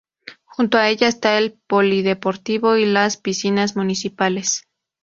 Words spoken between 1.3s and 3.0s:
el polideportivo y